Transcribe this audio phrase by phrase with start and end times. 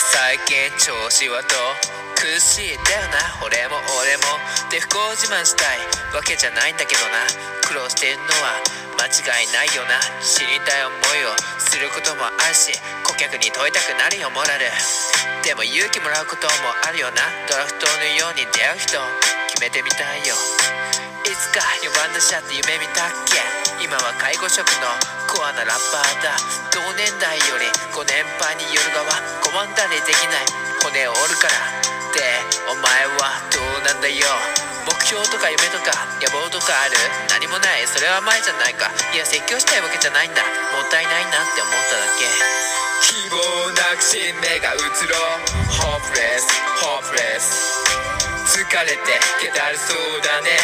[0.00, 1.60] 最近調子はどう？
[2.16, 3.36] 苦しいんだよな。
[3.44, 4.40] 俺も俺も。
[4.72, 5.76] で不幸自慢したい。
[6.16, 7.28] わけじゃないんだけどな。
[7.68, 8.56] 苦労してるのは
[8.96, 10.00] 間違いないよな。
[10.24, 12.72] 死にたい思いをすることもあるし
[13.04, 14.72] 顧客に問いたくなるよモラル。
[15.44, 17.20] でも勇気もらうこともあるよな。
[17.44, 18.96] ドラフトのように出会う人
[19.52, 20.32] 決めてみたいよ。
[21.28, 23.69] いつか4番打者って夢見たっけ？
[23.80, 24.92] 今は介護職の
[25.26, 26.36] コアなラッパーだ
[26.70, 27.66] 同年代より
[27.96, 29.08] 5年配による側
[29.40, 30.44] 拒んだりできない
[30.84, 31.80] 骨を折るから
[32.12, 32.20] で
[32.68, 36.96] お前はどうなんだよ目標とか夢とか野望とかある
[37.28, 40.42] 何もないそれは前じゃないかいや説教したいわけじゃないんだ。
[40.72, 42.26] もったいないなって思っただけ。
[43.02, 43.36] 希望
[43.76, 45.16] なくし目がうつろ
[45.72, 46.44] Hopeless
[46.80, 47.44] Hopeless
[48.46, 50.58] 疲れてけだるそうだね。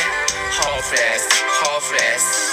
[0.59, 1.29] Hopeless
[1.61, 2.46] Hopeless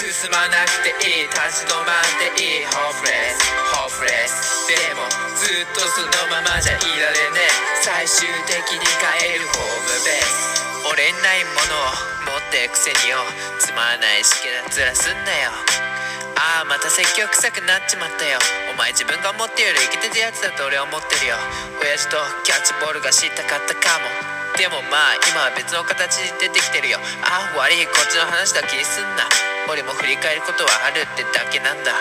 [0.00, 3.44] 進まなくていい立ち止まっていいホープレス。
[3.68, 4.64] ホープレス。
[4.64, 5.04] でも
[5.36, 7.52] ずっとそのままじゃいられねえ。
[7.84, 10.88] 最終的に帰るホームベース。
[10.88, 13.18] 俺にないものを持ってくせによ。
[13.60, 14.64] つまらないしけだ。
[14.72, 15.89] ずらすんなよ。
[16.90, 18.42] 説教臭くなっちまったよ。
[18.74, 21.38] お前自分が思ってよりイケてるやつだと俺は思ってるよ。
[21.78, 24.10] 親父とキャッチボールが知ったかったかも。
[24.58, 26.98] でもまあ今は別の形で出てきてるよ。
[27.22, 29.22] ああ悪いこっちの話だ気にすんな。
[29.70, 31.94] 俺も振り返ることはあるってだけなんだ。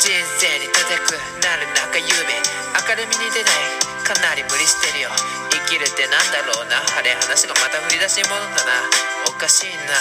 [0.00, 0.08] 人
[0.40, 2.08] 生に立てくなる中夢。
[2.08, 3.84] 明るみに出ない。
[4.08, 5.12] かなり無理してるよ。
[5.52, 6.80] 生きるってなんだろうな。
[6.80, 8.88] あれ話がまた振り出し物だな。
[9.28, 9.92] おかしいな。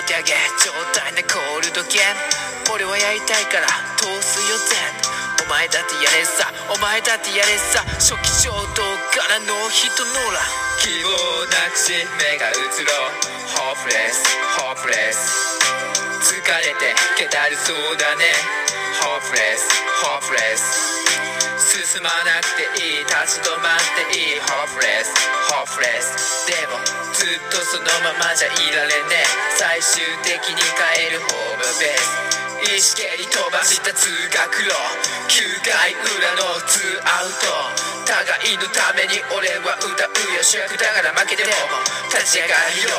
[0.00, 0.32] お手上げ
[0.64, 2.72] 状態のコールドゲーム。
[2.72, 3.68] 俺はやりたいから
[4.00, 6.48] 通すよ全お前だってやれさ。
[6.72, 7.84] お前だってやれさ。
[8.00, 8.64] 初期衝動
[9.12, 10.48] からノーヒットノーラン
[10.80, 11.12] 希望
[11.52, 12.88] なくし目がうつろ
[13.52, 14.24] Hopeless
[14.56, 15.20] Hopeless.
[16.24, 18.24] 疲れてけだるそうだね。
[19.04, 19.68] Hopeless
[20.00, 20.64] Hopeless.
[21.60, 24.40] 進まなくていい立ち止まっていい。
[24.48, 25.12] Hopeless
[25.52, 26.48] Hopeless.
[26.48, 26.80] でも
[27.12, 29.49] ずっとそのままじゃいられねえ。
[29.80, 34.76] 最終的に帰るホームベース意識に飛ばした通学路
[35.24, 37.48] 9回裏のツーアウト
[38.04, 41.56] 互いのために俺は歌うよ主役だから負けても
[42.12, 42.92] 立ち上がる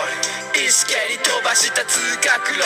[0.58, 2.66] 夜意識に飛ばした通学路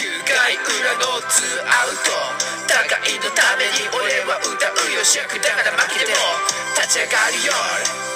[0.24, 6.16] 回裏のツーアウト互いのために俺は歌うよ主役だから負けても
[6.80, 8.11] 立ち上がる夜